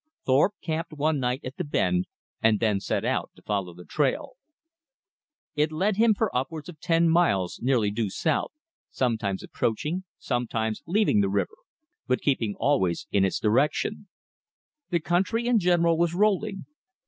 Thorpe 0.25 0.55
camped 0.63 0.93
one 0.93 1.19
night 1.19 1.41
at 1.43 1.57
the 1.57 1.63
bend, 1.63 2.07
and 2.41 2.59
then 2.59 2.79
set 2.79 3.05
out 3.05 3.29
to 3.35 3.43
follow 3.43 3.71
the 3.75 3.85
trail. 3.85 4.31
* 4.31 4.31
Accent 4.31 4.33
the 4.57 5.61
last 5.61 5.67
syllable. 5.69 5.77
It 5.77 5.77
led 5.77 5.95
him 5.97 6.13
for 6.15 6.35
upwards 6.35 6.69
of 6.69 6.79
ten 6.79 7.07
miles 7.07 7.59
nearly 7.61 7.91
due 7.91 8.09
south, 8.09 8.51
sometimes 8.89 9.43
approaching, 9.43 10.03
sometimes 10.17 10.81
leaving 10.87 11.21
the 11.21 11.29
river, 11.29 11.53
but 12.07 12.21
keeping 12.21 12.55
always 12.55 13.05
in 13.11 13.23
its 13.23 13.39
direction. 13.39 14.07
The 14.89 15.01
country 15.01 15.45
in 15.45 15.59
general 15.59 15.99
was 15.99 16.15
rolling. 16.15 16.65